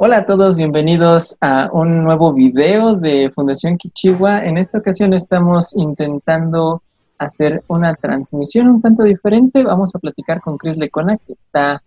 Hola 0.00 0.18
a 0.18 0.26
todos, 0.26 0.56
bienvenidos 0.56 1.36
a 1.40 1.70
un 1.72 2.04
nuevo 2.04 2.32
video 2.32 2.94
de 2.94 3.32
Fundación 3.34 3.76
Kichiwa. 3.76 4.38
En 4.38 4.56
esta 4.56 4.78
ocasión 4.78 5.12
estamos 5.12 5.74
intentando 5.76 6.84
hacer 7.18 7.64
una 7.66 7.94
transmisión 7.96 8.68
un 8.68 8.80
tanto 8.80 9.02
diferente. 9.02 9.64
Vamos 9.64 9.92
a 9.96 9.98
platicar 9.98 10.40
con 10.40 10.56
Cris 10.56 10.76
Lecona, 10.76 11.16
que 11.16 11.32
está 11.32 11.82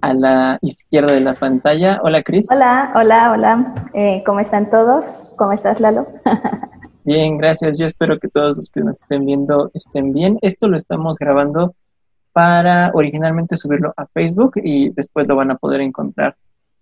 a 0.00 0.14
la 0.14 0.58
izquierda 0.62 1.12
de 1.12 1.22
la 1.22 1.34
pantalla. 1.34 1.98
Hola, 2.04 2.22
Cris. 2.22 2.46
Hola, 2.52 2.92
hola, 2.94 3.32
hola. 3.32 3.74
Eh, 3.94 4.22
¿Cómo 4.24 4.38
están 4.38 4.70
todos? 4.70 5.26
¿Cómo 5.34 5.50
estás, 5.50 5.80
Lalo? 5.80 6.06
bien, 7.04 7.36
gracias. 7.36 7.76
Yo 7.78 7.86
espero 7.86 8.20
que 8.20 8.28
todos 8.28 8.56
los 8.56 8.70
que 8.70 8.82
nos 8.82 9.00
estén 9.00 9.26
viendo 9.26 9.72
estén 9.74 10.12
bien. 10.12 10.38
Esto 10.40 10.68
lo 10.68 10.76
estamos 10.76 11.18
grabando 11.18 11.74
para 12.32 12.92
originalmente 12.94 13.56
subirlo 13.56 13.92
a 13.96 14.06
Facebook 14.06 14.52
y 14.62 14.90
después 14.90 15.26
lo 15.26 15.34
van 15.34 15.50
a 15.50 15.56
poder 15.56 15.80
encontrar 15.80 16.36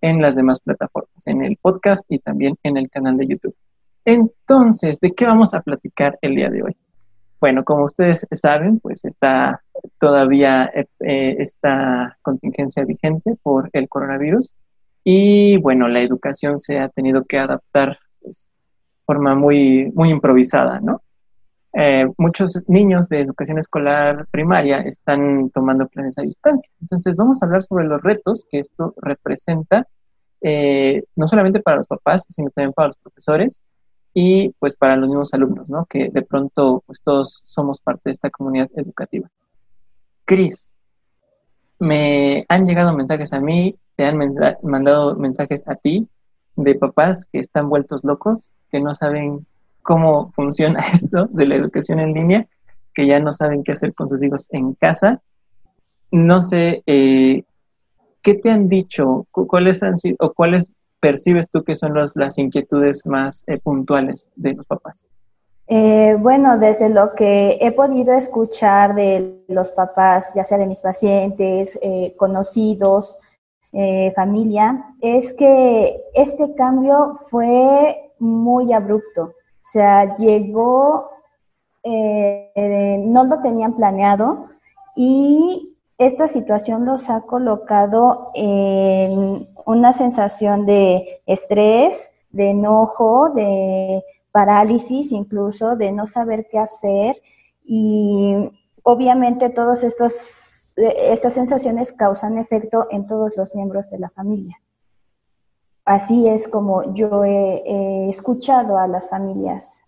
en 0.05 0.21
las 0.21 0.35
demás 0.35 0.59
plataformas, 0.59 1.25
en 1.25 1.43
el 1.43 1.57
podcast 1.57 2.05
y 2.09 2.19
también 2.19 2.55
en 2.61 2.77
el 2.77 2.91
canal 2.91 3.17
de 3.17 3.25
YouTube. 3.25 3.55
Entonces, 4.05 4.99
¿de 4.99 5.11
qué 5.11 5.25
vamos 5.25 5.55
a 5.55 5.61
platicar 5.61 6.19
el 6.21 6.35
día 6.35 6.51
de 6.51 6.61
hoy? 6.61 6.77
Bueno, 7.41 7.63
como 7.65 7.85
ustedes 7.85 8.27
saben, 8.33 8.79
pues 8.79 9.03
está 9.03 9.63
todavía 9.99 10.71
eh, 10.75 11.35
esta 11.39 12.19
contingencia 12.21 12.85
vigente 12.85 13.35
por 13.41 13.71
el 13.73 13.89
coronavirus 13.89 14.53
y 15.03 15.57
bueno, 15.57 15.87
la 15.87 16.01
educación 16.01 16.59
se 16.59 16.77
ha 16.77 16.89
tenido 16.89 17.25
que 17.25 17.39
adaptar 17.39 17.97
pues, 18.21 18.51
de 18.91 19.05
forma 19.07 19.33
muy, 19.33 19.91
muy 19.95 20.09
improvisada, 20.09 20.79
¿no? 20.81 21.01
Eh, 21.77 22.05
muchos 22.17 22.63
niños 22.67 23.09
de 23.09 23.19
educación 23.19 23.57
escolar 23.57 24.27
primaria 24.31 24.77
están 24.77 25.49
tomando 25.49 25.89
clases 25.89 26.17
a 26.19 26.21
distancia. 26.21 26.71
Entonces 26.79 27.17
vamos 27.17 27.41
a 27.41 27.47
hablar 27.47 27.63
sobre 27.65 27.85
los 27.85 28.01
retos 28.01 28.45
que 28.49 28.59
esto 28.59 28.93
representa, 29.01 29.85
eh, 30.47 31.03
no 31.15 31.27
solamente 31.27 31.59
para 31.59 31.77
los 31.77 31.87
papás, 31.87 32.23
sino 32.29 32.51
también 32.51 32.71
para 32.71 32.89
los 32.89 32.97
profesores 32.97 33.63
y 34.13 34.49
pues 34.59 34.75
para 34.75 34.95
los 34.95 35.09
mismos 35.09 35.33
alumnos, 35.33 35.71
¿no? 35.71 35.87
Que 35.87 36.09
de 36.09 36.21
pronto 36.21 36.83
pues 36.85 37.01
todos 37.01 37.41
somos 37.45 37.79
parte 37.79 38.01
de 38.05 38.11
esta 38.11 38.29
comunidad 38.29 38.69
educativa. 38.75 39.27
Cris, 40.23 40.75
me 41.79 42.45
han 42.47 42.67
llegado 42.67 42.95
mensajes 42.95 43.33
a 43.33 43.39
mí, 43.39 43.75
te 43.95 44.05
han 44.05 44.19
mandado 44.61 45.15
mensajes 45.15 45.67
a 45.67 45.73
ti 45.73 46.07
de 46.55 46.75
papás 46.75 47.25
que 47.25 47.39
están 47.39 47.67
vueltos 47.67 48.03
locos, 48.03 48.51
que 48.69 48.79
no 48.79 48.93
saben 48.93 49.47
cómo 49.81 50.31
funciona 50.33 50.79
esto 50.93 51.25
de 51.31 51.47
la 51.47 51.55
educación 51.55 51.99
en 51.99 52.13
línea, 52.13 52.47
que 52.93 53.07
ya 53.07 53.19
no 53.19 53.33
saben 53.33 53.63
qué 53.63 53.71
hacer 53.71 53.95
con 53.95 54.09
sus 54.09 54.21
hijos 54.21 54.47
en 54.51 54.75
casa. 54.75 55.23
No 56.11 56.43
sé, 56.43 56.83
eh, 56.85 57.45
¿qué 58.25 58.33
te 58.33 58.49
han 58.49 58.67
dicho? 58.67 59.27
¿Cuáles 59.31 59.83
han 59.83 59.97
sido, 59.97 60.17
o 60.19 60.33
cuáles 60.33 60.69
percibes 60.99 61.47
tú 61.49 61.63
que 61.63 61.75
son 61.75 61.93
las 61.93 62.37
inquietudes 62.37 63.05
más 63.05 63.43
eh, 63.45 63.59
puntuales 63.59 64.29
de 64.35 64.55
los 64.55 64.65
papás? 64.65 65.05
Eh, 65.67 66.17
bueno, 66.19 66.57
desde 66.57 66.89
lo 66.89 67.13
que 67.13 67.57
he 67.61 67.71
podido 67.71 68.13
escuchar 68.13 68.95
de 68.95 69.43
los 69.47 69.69
papás, 69.71 70.33
ya 70.35 70.43
sea 70.43 70.57
de 70.57 70.65
mis 70.65 70.81
pacientes, 70.81 71.79
conocidos, 72.17 73.17
familia, 74.15 74.85
es 75.01 75.33
que 75.33 76.01
este 76.13 76.55
cambio 76.55 77.15
fue 77.29 78.13
muy 78.19 78.71
abrupto. 78.71 79.23
O 79.23 79.67
sea, 79.67 80.15
llegó, 80.15 81.09
eh, 81.83 83.03
no 83.05 83.25
lo 83.25 83.41
tenían 83.41 83.75
planeado 83.75 84.47
y 84.95 85.74
esta 85.97 86.27
situación 86.27 86.85
los 86.85 87.09
ha 87.09 87.21
colocado 87.21 88.31
en 88.33 89.47
una 89.65 89.93
sensación 89.93 90.65
de 90.65 91.21
estrés, 91.25 92.11
de 92.31 92.51
enojo, 92.51 93.29
de 93.29 94.03
parálisis 94.31 95.11
incluso, 95.11 95.75
de 95.75 95.91
no 95.91 96.07
saber 96.07 96.47
qué 96.51 96.59
hacer 96.59 97.15
y 97.63 98.51
obviamente 98.83 99.49
todas 99.49 99.83
estas 99.83 100.75
sensaciones 101.33 101.93
causan 101.93 102.37
efecto 102.37 102.87
en 102.91 103.07
todos 103.07 103.37
los 103.37 103.55
miembros 103.55 103.89
de 103.89 103.99
la 103.99 104.09
familia. 104.09 104.59
Así 105.85 106.27
es 106.27 106.47
como 106.47 106.93
yo 106.93 107.23
he, 107.23 108.09
escuchado 108.09 108.77
a 108.77 108.87
las 108.87 109.09
familias 109.09 109.85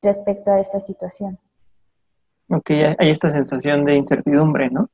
respecto 0.00 0.50
a 0.52 0.60
esta 0.60 0.80
situación. 0.80 1.38
Ok, 2.48 2.70
hay 2.70 3.10
esta 3.10 3.30
sensación 3.30 3.84
de 3.84 3.96
incertidumbre, 3.96 4.70
¿no? 4.70 4.88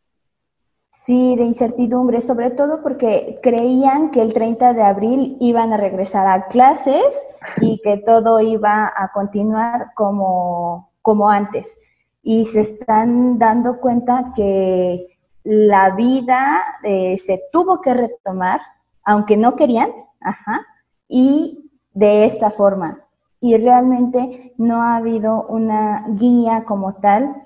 Sí, 1.04 1.36
de 1.36 1.44
incertidumbre, 1.44 2.20
sobre 2.20 2.50
todo 2.50 2.82
porque 2.82 3.38
creían 3.42 4.10
que 4.10 4.22
el 4.22 4.32
30 4.32 4.72
de 4.72 4.82
abril 4.82 5.36
iban 5.40 5.72
a 5.72 5.76
regresar 5.76 6.26
a 6.26 6.46
clases 6.48 7.24
y 7.60 7.80
que 7.82 7.98
todo 7.98 8.40
iba 8.40 8.92
a 8.96 9.12
continuar 9.12 9.92
como, 9.94 10.90
como 11.02 11.30
antes. 11.30 11.78
Y 12.22 12.44
se 12.44 12.62
están 12.62 13.38
dando 13.38 13.78
cuenta 13.78 14.32
que 14.34 15.06
la 15.44 15.90
vida 15.90 16.62
eh, 16.82 17.16
se 17.18 17.40
tuvo 17.52 17.80
que 17.80 17.94
retomar, 17.94 18.60
aunque 19.04 19.36
no 19.36 19.54
querían, 19.54 19.90
Ajá. 20.26 20.66
Y 21.08 21.70
de 21.92 22.24
esta 22.24 22.50
forma. 22.50 22.98
Y 23.40 23.56
realmente 23.58 24.54
no 24.58 24.82
ha 24.82 24.96
habido 24.96 25.46
una 25.48 26.04
guía 26.08 26.64
como 26.64 26.94
tal, 26.94 27.45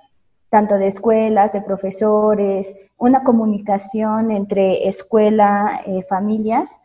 tanto 0.51 0.75
de 0.75 0.89
escuelas, 0.89 1.53
de 1.53 1.63
profesores, 1.63 2.75
una 2.99 3.23
comunicación 3.23 4.31
entre 4.31 4.89
escuela, 4.89 5.81
eh, 5.87 6.03
familias, 6.03 6.81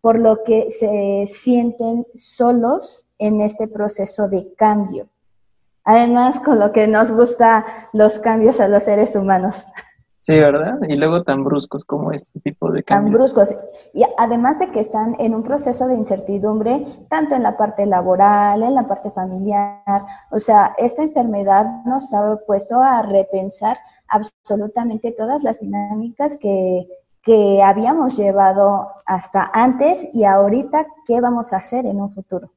por 0.00 0.18
lo 0.18 0.42
que 0.42 0.70
se 0.70 1.24
sienten 1.26 2.06
solos 2.14 3.06
en 3.18 3.42
este 3.42 3.68
proceso 3.68 4.28
de 4.28 4.52
cambio. 4.54 5.08
Además, 5.84 6.40
con 6.40 6.58
lo 6.58 6.72
que 6.72 6.86
nos 6.86 7.10
gusta 7.10 7.66
los 7.92 8.18
cambios 8.18 8.60
a 8.60 8.68
los 8.68 8.84
seres 8.84 9.14
humanos. 9.14 9.66
Sí, 10.30 10.38
¿verdad? 10.38 10.78
Y 10.88 10.94
luego 10.94 11.24
tan 11.24 11.42
bruscos 11.42 11.84
como 11.84 12.12
este 12.12 12.38
tipo 12.38 12.70
de 12.70 12.84
cambios. 12.84 13.18
Tan 13.18 13.34
bruscos. 13.34 13.56
Y 13.92 14.04
además 14.16 14.60
de 14.60 14.70
que 14.70 14.78
están 14.78 15.16
en 15.18 15.34
un 15.34 15.42
proceso 15.42 15.88
de 15.88 15.96
incertidumbre, 15.96 16.84
tanto 17.08 17.34
en 17.34 17.42
la 17.42 17.56
parte 17.56 17.84
laboral, 17.84 18.62
en 18.62 18.76
la 18.76 18.86
parte 18.86 19.10
familiar. 19.10 20.02
O 20.30 20.38
sea, 20.38 20.72
esta 20.78 21.02
enfermedad 21.02 21.66
nos 21.84 22.14
ha 22.14 22.36
puesto 22.46 22.80
a 22.80 23.02
repensar 23.02 23.78
absolutamente 24.06 25.10
todas 25.10 25.42
las 25.42 25.58
dinámicas 25.58 26.36
que, 26.36 26.86
que 27.24 27.60
habíamos 27.60 28.16
llevado 28.16 28.86
hasta 29.06 29.50
antes 29.52 30.08
y 30.14 30.22
ahorita 30.22 30.86
qué 31.08 31.20
vamos 31.20 31.52
a 31.52 31.56
hacer 31.56 31.86
en 31.86 32.00
un 32.00 32.12
futuro. 32.12 32.52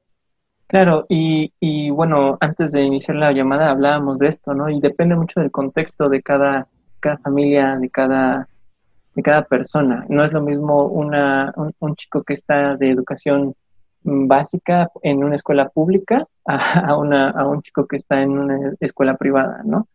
Claro, 0.68 1.06
y, 1.08 1.52
y 1.58 1.90
bueno, 1.90 2.38
antes 2.40 2.70
de 2.70 2.82
iniciar 2.82 3.16
la 3.16 3.32
llamada 3.32 3.70
hablábamos 3.70 4.20
de 4.20 4.28
esto, 4.28 4.54
¿no? 4.54 4.70
Y 4.70 4.80
depende 4.80 5.16
mucho 5.16 5.40
del 5.40 5.50
contexto 5.50 6.08
de 6.08 6.22
cada 6.22 6.68
cada 7.04 7.18
familia, 7.18 7.76
de 7.76 7.90
cada, 7.90 8.48
de 9.14 9.22
cada 9.22 9.42
persona. 9.44 10.06
No 10.08 10.24
es 10.24 10.32
lo 10.32 10.40
mismo 10.40 10.86
una, 10.86 11.52
un, 11.78 11.94
chico 11.94 12.22
que 12.22 12.32
está 12.32 12.76
de 12.76 12.90
educación 12.90 13.54
básica 14.02 14.90
en 15.02 15.22
una 15.22 15.34
escuela 15.34 15.68
pública 15.68 16.26
a, 16.46 16.96
una, 16.96 17.30
a 17.30 17.46
un 17.46 17.60
chico 17.60 17.86
que 17.86 17.96
está 17.96 18.22
en 18.22 18.38
una 18.38 18.72
escuela 18.80 19.16
privada, 19.16 19.60
¿no? 19.64 19.86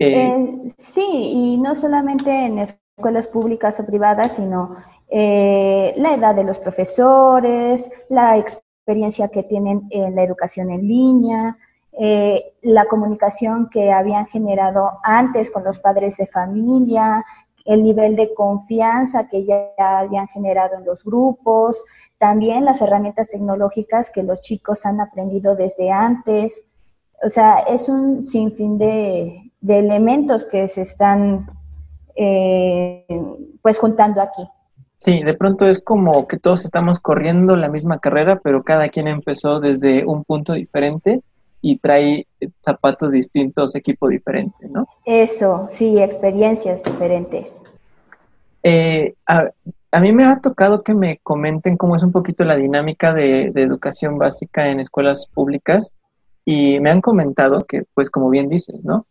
Eh, 0.00 0.26
eh, 0.26 0.72
sí, 0.76 1.06
y 1.06 1.58
no 1.58 1.74
solamente 1.74 2.30
en 2.30 2.58
escuelas 2.58 3.28
públicas 3.28 3.78
o 3.80 3.86
privadas, 3.86 4.36
sino 4.36 4.76
eh, 5.08 5.92
la 5.96 6.14
edad 6.14 6.34
de 6.34 6.44
los 6.44 6.58
profesores, 6.58 7.90
la 8.08 8.36
experiencia 8.36 9.28
que 9.28 9.42
tienen 9.42 9.86
en 9.90 10.14
la 10.14 10.22
educación 10.22 10.70
en 10.70 10.86
línea, 10.86 11.56
eh, 12.00 12.52
la 12.62 12.84
comunicación 12.84 13.68
que 13.70 13.90
habían 13.90 14.26
generado 14.26 15.00
antes 15.02 15.50
con 15.50 15.64
los 15.64 15.80
padres 15.80 16.16
de 16.16 16.28
familia, 16.28 17.24
el 17.64 17.82
nivel 17.82 18.14
de 18.14 18.32
confianza 18.34 19.26
que 19.26 19.44
ya 19.44 19.72
habían 19.76 20.28
generado 20.28 20.76
en 20.78 20.84
los 20.84 21.02
grupos, 21.02 21.84
también 22.16 22.64
las 22.64 22.80
herramientas 22.82 23.28
tecnológicas 23.28 24.10
que 24.10 24.22
los 24.22 24.40
chicos 24.40 24.86
han 24.86 25.00
aprendido 25.00 25.56
desde 25.56 25.90
antes. 25.90 26.64
O 27.20 27.28
sea, 27.28 27.58
es 27.60 27.88
un 27.88 28.22
sinfín 28.22 28.78
de, 28.78 29.50
de 29.60 29.78
elementos 29.80 30.44
que 30.44 30.68
se 30.68 30.82
están 30.82 31.50
eh, 32.14 33.04
pues 33.60 33.78
juntando 33.78 34.22
aquí. 34.22 34.48
Sí, 34.98 35.22
de 35.24 35.34
pronto 35.34 35.66
es 35.66 35.80
como 35.80 36.28
que 36.28 36.38
todos 36.38 36.64
estamos 36.64 37.00
corriendo 37.00 37.56
la 37.56 37.68
misma 37.68 37.98
carrera, 37.98 38.40
pero 38.42 38.62
cada 38.62 38.88
quien 38.88 39.08
empezó 39.08 39.58
desde 39.58 40.06
un 40.06 40.22
punto 40.22 40.52
diferente 40.52 41.22
y 41.60 41.78
trae 41.78 42.26
zapatos 42.60 43.12
distintos, 43.12 43.74
equipo 43.74 44.08
diferente, 44.08 44.68
¿no? 44.68 44.86
Eso, 45.04 45.68
sí, 45.70 46.00
experiencias 46.00 46.82
diferentes. 46.82 47.62
Eh, 48.62 49.14
a, 49.26 50.00
mí 50.00 50.12
me 50.12 50.24
ha 50.24 50.40
tocado 50.40 50.82
que 50.82 50.94
me 50.94 51.18
comenten 51.22 51.76
cómo 51.76 51.96
es 51.96 52.02
un 52.02 52.12
poquito 52.12 52.44
la 52.44 52.56
dinámica 52.56 53.12
de, 53.12 53.52
educación 53.54 54.18
básica 54.18 54.68
en 54.68 54.80
escuelas 54.80 55.26
públicas 55.26 55.96
y 56.44 56.80
me 56.80 56.90
han 56.90 57.00
comentado 57.00 57.64
que, 57.64 57.84
pues 57.94 58.10
como 58.10 58.30
bien 58.30 58.48
dices, 58.48 58.84
¿no? 58.84 59.06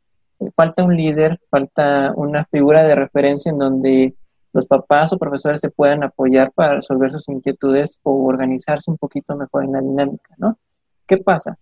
Falta 0.55 0.83
un 0.83 0.95
líder, 0.95 1.39
falta 1.49 2.13
una 2.15 2.45
figura 2.45 2.83
de 2.83 2.95
referencia 2.95 3.49
en 3.51 3.57
donde 3.57 4.15
los 4.53 4.65
papás 4.65 5.11
o 5.13 5.17
profesores 5.17 5.59
se 5.59 5.69
puedan 5.69 6.03
apoyar 6.03 6.51
para 6.51 6.75
resolver 6.75 7.11
sus 7.11 7.27
inquietudes 7.29 7.99
o 8.03 8.25
organizarse 8.25 8.89
un 8.89 8.97
poquito 8.97 9.35
mejor 9.35 9.65
en 9.65 9.71
la 9.73 9.81
dinámica, 9.81 10.33
¿no? 10.37 10.57
¿Qué 11.05 11.17
pasa? 11.17 11.57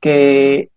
Que 0.00 0.70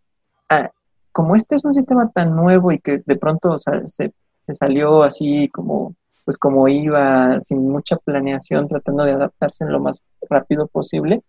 ah, 0.49 0.71
como 1.11 1.35
este 1.35 1.55
es 1.55 1.63
un 1.63 1.73
sistema 1.73 2.09
tan 2.11 2.35
nuevo 2.35 2.71
y 2.71 2.79
que 2.79 3.01
de 3.05 3.15
pronto 3.15 3.57
se, 3.59 4.13
salió 4.51 5.03
así 5.03 5.47
como 5.49 5.95
pues 6.25 6.37
como 6.37 6.67
iba 6.69 7.39
sin 7.41 7.67
mucha 7.69 7.97
planeación 7.97 8.67
tratando 8.67 9.03
de 9.03 9.11
adaptarse 9.11 9.65
en 9.65 9.73
lo 9.73 9.81
más 9.81 10.01
rápido 10.29 10.67
posible, 10.67 11.21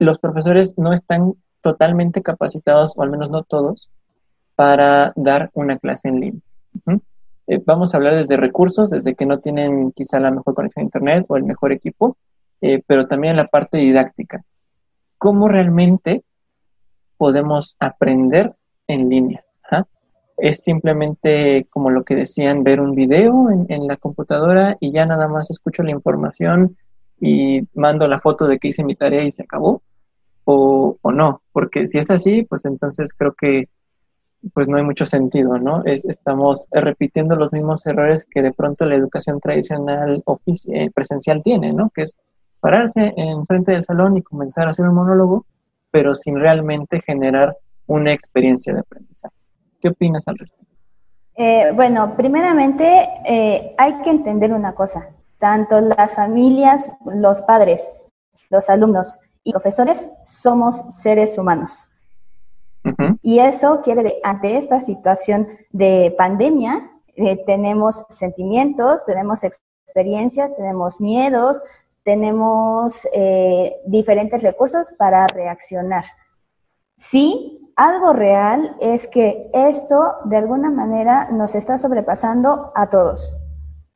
los 0.00 0.18
profesores 0.18 0.76
no 0.76 0.92
están 0.92 1.34
totalmente 1.60 2.22
capacitados, 2.22 2.94
o 2.96 3.02
al 3.02 3.10
menos 3.10 3.30
no 3.30 3.44
todos, 3.44 3.88
para 4.56 5.12
dar 5.14 5.50
una 5.54 5.78
clase 5.78 6.08
en 6.08 6.20
línea. 6.20 6.42
Eh, 7.46 7.62
vamos 7.64 7.94
a 7.94 7.98
hablar 7.98 8.14
desde 8.14 8.36
recursos, 8.36 8.90
desde 8.90 9.14
que 9.14 9.26
no 9.26 9.38
tienen 9.38 9.92
quizá 9.92 10.18
la 10.18 10.32
mejor 10.32 10.54
conexión 10.54 10.82
a 10.82 10.86
Internet 10.86 11.26
o 11.28 11.36
el 11.36 11.44
mejor 11.44 11.72
equipo, 11.72 12.16
eh, 12.60 12.82
pero 12.86 13.06
también 13.06 13.36
la 13.36 13.46
parte 13.46 13.78
didáctica. 13.78 14.42
¿Cómo 15.18 15.48
realmente 15.48 16.24
podemos 17.16 17.76
aprender 17.80 18.54
en 18.86 19.08
línea? 19.08 19.42
Es 20.38 20.62
simplemente 20.62 21.66
como 21.70 21.88
lo 21.88 22.04
que 22.04 22.14
decían, 22.14 22.62
ver 22.62 22.78
un 22.78 22.94
video 22.94 23.48
en, 23.50 23.86
la 23.86 23.96
computadora 23.96 24.76
y 24.80 24.92
ya 24.92 25.06
nada 25.06 25.28
más 25.28 25.48
escucho 25.48 25.82
la 25.82 25.92
información 25.92 26.76
y 27.18 27.62
mando 27.72 28.06
la 28.06 28.20
foto 28.20 28.46
de 28.46 28.58
que 28.58 28.68
hice 28.68 28.84
mi 28.84 28.94
tarea 28.96 29.24
y 29.24 29.30
se 29.30 29.44
acabó, 29.44 29.80
o, 30.44 30.98
o 31.00 31.10
no, 31.10 31.40
porque 31.52 31.86
si 31.86 31.98
es 31.98 32.10
así, 32.10 32.42
pues 32.42 32.66
entonces 32.66 33.14
creo 33.14 33.32
que 33.32 33.70
pues 34.52 34.68
no 34.68 34.76
hay 34.76 34.84
mucho 34.84 35.06
sentido, 35.06 35.58
¿no? 35.58 35.82
Es, 35.84 36.04
estamos 36.04 36.66
repitiendo 36.70 37.36
los 37.36 37.52
mismos 37.52 37.86
errores 37.86 38.26
que 38.30 38.42
de 38.42 38.52
pronto 38.52 38.84
la 38.84 38.94
educación 38.94 39.40
tradicional 39.40 40.22
eh, 40.72 40.90
presencial 40.94 41.42
tiene, 41.42 41.72
¿no? 41.72 41.90
Que 41.90 42.02
es 42.02 42.18
pararse 42.60 43.12
en 43.16 43.46
frente 43.46 43.72
del 43.72 43.82
salón 43.82 44.16
y 44.16 44.22
comenzar 44.22 44.66
a 44.66 44.70
hacer 44.70 44.88
un 44.88 44.94
monólogo, 44.94 45.46
pero 45.96 46.14
sin 46.14 46.38
realmente 46.38 47.00
generar 47.00 47.56
una 47.86 48.12
experiencia 48.12 48.74
de 48.74 48.80
aprendizaje. 48.80 49.34
¿Qué 49.80 49.88
opinas 49.88 50.28
al 50.28 50.36
respecto? 50.36 50.74
Eh, 51.36 51.72
bueno, 51.74 52.14
primeramente 52.14 53.08
eh, 53.24 53.74
hay 53.78 54.02
que 54.02 54.10
entender 54.10 54.52
una 54.52 54.74
cosa. 54.74 55.08
Tanto 55.38 55.80
las 55.80 56.14
familias, 56.14 56.92
los 57.06 57.40
padres, 57.40 57.90
los 58.50 58.68
alumnos 58.68 59.20
y 59.42 59.52
profesores 59.52 60.10
somos 60.20 60.84
seres 60.90 61.38
humanos. 61.38 61.88
Y 63.22 63.38
eso 63.38 63.80
quiere, 63.82 64.02
de, 64.02 64.20
ante 64.22 64.58
esta 64.58 64.80
situación 64.80 65.48
de 65.70 66.14
pandemia, 66.18 66.90
eh, 67.14 67.42
tenemos 67.46 68.04
sentimientos, 68.10 69.02
tenemos 69.06 69.44
experiencias, 69.44 70.54
tenemos 70.54 71.00
miedos, 71.00 71.62
tenemos 72.06 73.06
eh, 73.12 73.80
diferentes 73.84 74.40
recursos 74.40 74.94
para 74.96 75.26
reaccionar. 75.26 76.04
Sí, 76.96 77.72
algo 77.74 78.12
real 78.12 78.76
es 78.80 79.08
que 79.08 79.50
esto 79.52 80.14
de 80.24 80.36
alguna 80.36 80.70
manera 80.70 81.28
nos 81.32 81.56
está 81.56 81.76
sobrepasando 81.76 82.70
a 82.76 82.88
todos 82.90 83.36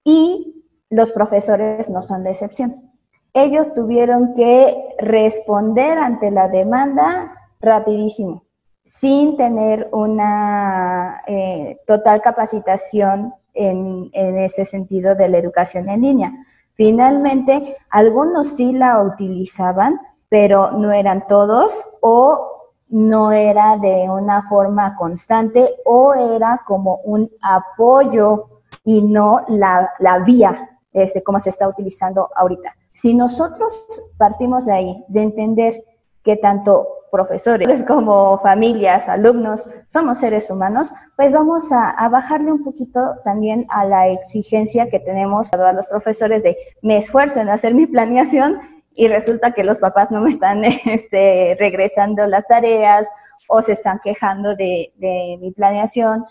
y 0.02 0.66
los 0.90 1.12
profesores 1.12 1.88
no 1.88 2.02
son 2.02 2.24
la 2.24 2.30
excepción. 2.30 2.90
Ellos 3.32 3.72
tuvieron 3.72 4.34
que 4.34 4.76
responder 4.98 5.96
ante 5.96 6.32
la 6.32 6.48
demanda 6.48 7.32
rapidísimo 7.60 8.42
sin 8.82 9.36
tener 9.36 9.88
una 9.92 11.22
eh, 11.28 11.78
total 11.86 12.20
capacitación 12.22 13.34
en, 13.54 14.10
en 14.14 14.38
este 14.38 14.64
sentido 14.64 15.14
de 15.14 15.28
la 15.28 15.38
educación 15.38 15.88
en 15.88 16.00
línea. 16.00 16.32
Finalmente, 16.80 17.76
algunos 17.90 18.56
sí 18.56 18.72
la 18.72 19.02
utilizaban, 19.02 20.00
pero 20.30 20.70
no 20.70 20.92
eran 20.92 21.26
todos 21.26 21.84
o 22.00 22.70
no 22.88 23.32
era 23.32 23.76
de 23.76 24.08
una 24.08 24.40
forma 24.40 24.96
constante 24.96 25.74
o 25.84 26.14
era 26.14 26.62
como 26.66 27.02
un 27.04 27.30
apoyo 27.42 28.62
y 28.82 29.02
no 29.02 29.42
la, 29.48 29.90
la 29.98 30.20
vía, 30.20 30.70
este, 30.94 31.22
como 31.22 31.38
se 31.38 31.50
está 31.50 31.68
utilizando 31.68 32.30
ahorita. 32.34 32.74
Si 32.90 33.12
nosotros 33.12 34.02
partimos 34.16 34.64
de 34.64 34.72
ahí, 34.72 35.04
de 35.08 35.20
entender 35.20 35.84
que 36.22 36.36
tanto 36.36 36.88
profesores 37.10 37.84
como 37.84 38.38
familias, 38.38 39.08
alumnos, 39.08 39.68
somos 39.88 40.18
seres 40.18 40.50
humanos, 40.50 40.92
pues 41.16 41.32
vamos 41.32 41.70
a, 41.72 42.08
bajarle 42.08 42.52
un 42.52 42.64
poquito 42.64 43.00
también 43.24 43.66
a 43.68 43.84
la 43.84 44.08
exigencia 44.08 44.88
que 44.90 44.98
tenemos 45.00 45.52
a 45.52 45.72
los 45.72 45.86
profesores 45.86 46.42
de 46.42 46.56
me 46.82 46.96
esfuerzo 46.96 47.40
en 47.40 47.48
hacer 47.48 47.74
mi 47.74 47.86
planeación 47.86 48.58
y 48.94 49.08
resulta 49.08 49.52
que 49.52 49.64
los 49.64 49.78
papás 49.78 50.10
no 50.10 50.20
me 50.20 50.30
están 50.30 50.64
este, 50.86 51.56
regresando 51.58 52.26
las 52.26 52.46
tareas 52.46 53.08
o 53.48 53.62
se 53.62 53.72
están 53.72 54.00
quejando 54.02 54.54
de, 54.56 54.92
de 54.96 55.38
mi 55.40 55.52
planeación 55.52 56.24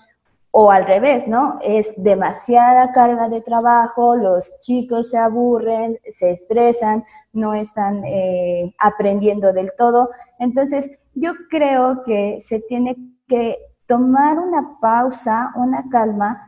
o 0.52 0.72
al 0.72 0.86
revés, 0.86 1.28
¿no? 1.28 1.60
Es 1.62 1.94
demasiada 2.02 2.92
carga 2.92 3.30
de 3.30 3.42
trabajo, 3.42 4.16
los 4.16 4.58
chicos 4.60 5.12
se 5.12 5.18
aburren, 5.18 6.00
se 6.10 6.32
estresan, 6.32 7.04
no 7.34 7.54
están 7.54 8.04
eh, 8.06 8.74
aprendiendo 8.80 9.54
del 9.54 9.72
todo. 9.78 10.10
Entonces, 10.40 10.92
yo 11.14 11.34
creo 11.50 12.02
que 12.04 12.38
se 12.40 12.60
tiene 12.62 12.98
que 13.28 13.58
tomar 13.86 14.40
una 14.40 14.78
pausa, 14.80 15.52
una 15.56 15.86
calma, 15.90 16.48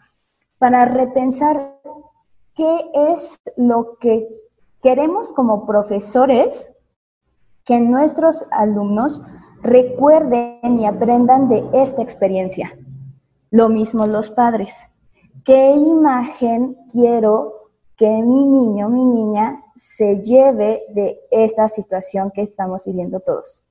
para 0.57 0.85
repensar 0.85 1.75
qué 2.55 2.91
es 2.93 3.41
lo 3.57 3.97
que 3.99 4.27
queremos 4.81 5.31
como 5.33 5.65
profesores 5.65 6.73
que 7.65 7.79
nuestros 7.79 8.47
alumnos 8.51 9.21
recuerden 9.61 10.79
y 10.79 10.85
aprendan 10.85 11.49
de 11.49 11.63
esta 11.73 12.01
experiencia. 12.01 12.75
Lo 13.51 13.67
mismo 13.67 14.07
los 14.07 14.29
padres. 14.29 14.87
¿Qué 15.43 15.71
imagen 15.71 16.77
quiero 16.89 17.69
que 17.97 18.09
mi 18.09 18.45
niño, 18.45 18.87
mi 18.87 19.03
niña, 19.03 19.61
se 19.75 20.21
lleve 20.21 20.83
de 20.95 21.19
esta 21.31 21.67
situación 21.67 22.31
que 22.31 22.43
estamos 22.43 22.85
viviendo 22.85 23.19
todos? 23.19 23.61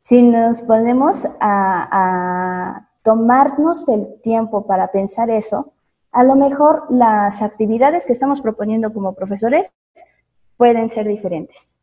Si 0.00 0.22
nos 0.22 0.62
ponemos 0.62 1.28
a, 1.38 2.86
tomarnos 3.02 3.88
el 3.88 4.20
tiempo 4.22 4.66
para 4.66 4.90
pensar 4.90 5.30
eso, 5.30 5.72
a 6.12 6.24
lo 6.24 6.34
mejor 6.36 6.84
las 6.90 7.40
actividades 7.40 8.04
que 8.04 8.12
estamos 8.12 8.40
proponiendo 8.40 8.92
como 8.92 9.14
profesores 9.14 9.74
pueden 10.56 10.90
ser 10.90 11.06
diferentes. 11.06 11.76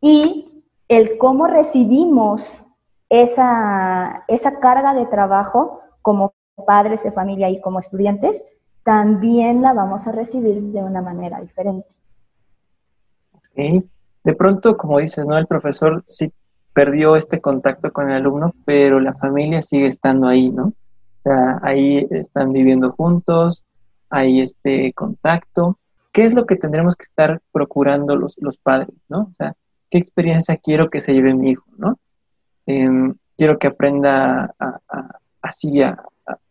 Y 0.00 0.64
el 0.88 1.18
cómo 1.18 1.46
recibimos 1.46 2.60
esa, 3.08 4.24
esa 4.26 4.58
carga 4.58 4.94
de 4.94 5.06
trabajo 5.06 5.80
como 6.02 6.32
padres 6.64 7.02
de 7.02 7.12
familia 7.12 7.48
y 7.48 7.60
como 7.60 7.80
estudiantes, 7.80 8.44
también 8.82 9.62
la 9.62 9.72
vamos 9.72 10.06
a 10.06 10.12
recibir 10.12 10.60
de 10.62 10.82
una 10.82 11.02
manera 11.02 11.40
diferente. 11.40 11.88
De 13.54 14.34
pronto, 14.34 14.76
como 14.76 14.98
dices, 14.98 15.26
¿no? 15.26 15.36
El 15.36 15.46
profesor 15.46 16.04
sí 16.06 16.32
perdió 16.72 17.16
este 17.16 17.40
contacto 17.40 17.92
con 17.92 18.08
el 18.08 18.16
alumno, 18.16 18.54
pero 18.64 19.00
la 19.00 19.14
familia 19.14 19.62
sigue 19.62 19.86
estando 19.86 20.28
ahí, 20.28 20.50
¿no? 20.50 20.66
O 20.66 21.22
sea, 21.24 21.58
ahí 21.62 22.06
están 22.10 22.52
viviendo 22.52 22.92
juntos, 22.92 23.64
hay 24.10 24.40
este 24.40 24.92
contacto. 24.92 25.78
¿Qué 26.12 26.24
es 26.24 26.34
lo 26.34 26.46
que 26.46 26.56
tendremos 26.56 26.94
que 26.94 27.02
estar 27.02 27.40
procurando 27.52 28.16
los, 28.16 28.38
los 28.40 28.56
padres, 28.56 28.94
¿no? 29.08 29.22
O 29.22 29.32
sea, 29.32 29.54
¿qué 29.90 29.98
experiencia 29.98 30.56
quiero 30.56 30.88
que 30.88 31.00
se 31.00 31.12
lleve 31.12 31.34
mi 31.34 31.50
hijo, 31.50 31.66
¿no? 31.76 31.98
Em, 32.66 33.14
quiero 33.36 33.58
que 33.58 33.66
aprenda 33.66 34.54
así 35.40 35.82
a, 35.82 36.02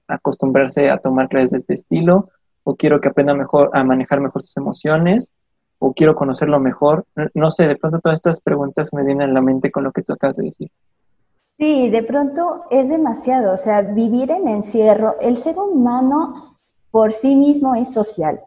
acostumbrarse 0.07 0.89
a 0.89 0.97
tomar 0.97 1.29
clases 1.29 1.51
de 1.51 1.57
este 1.57 1.73
estilo, 1.73 2.29
o 2.63 2.75
quiero 2.75 2.99
que 2.99 3.09
aprenda 3.09 3.33
mejor 3.33 3.69
a 3.73 3.83
manejar 3.83 4.19
mejor 4.19 4.43
sus 4.43 4.57
emociones, 4.57 5.31
o 5.79 5.93
quiero 5.93 6.15
conocerlo 6.15 6.59
mejor. 6.59 7.05
No 7.33 7.51
sé, 7.51 7.67
de 7.67 7.75
pronto 7.75 7.99
todas 7.99 8.17
estas 8.17 8.41
preguntas 8.41 8.93
me 8.93 9.03
vienen 9.03 9.29
a 9.29 9.33
la 9.33 9.41
mente 9.41 9.71
con 9.71 9.83
lo 9.83 9.91
que 9.91 10.03
tú 10.03 10.13
acabas 10.13 10.37
de 10.37 10.45
decir. 10.45 10.71
Sí, 11.57 11.89
de 11.89 12.03
pronto 12.03 12.65
es 12.69 12.87
demasiado, 12.87 13.53
o 13.53 13.57
sea, 13.57 13.81
vivir 13.81 14.29
en 14.31 14.47
encierro, 14.47 15.15
el 15.19 15.37
ser 15.37 15.57
humano 15.57 16.55
por 16.91 17.13
sí 17.13 17.35
mismo 17.35 17.73
es 17.73 17.91
social. 17.91 18.41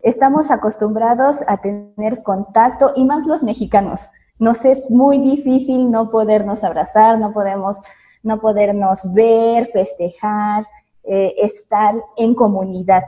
Estamos 0.00 0.50
acostumbrados 0.50 1.42
a 1.48 1.56
tener 1.56 2.22
contacto 2.22 2.92
y 2.94 3.04
más 3.04 3.26
los 3.26 3.42
mexicanos. 3.42 4.10
Nos 4.38 4.64
es 4.64 4.90
muy 4.90 5.18
difícil 5.18 5.90
no 5.90 6.10
podernos 6.10 6.62
abrazar, 6.62 7.18
no 7.18 7.32
podemos 7.32 7.80
no 8.24 8.40
podernos 8.40 9.12
ver, 9.12 9.66
festejar, 9.66 10.66
eh, 11.04 11.34
estar 11.38 11.94
en 12.16 12.34
comunidad. 12.34 13.04